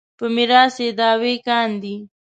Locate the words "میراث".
0.35-0.75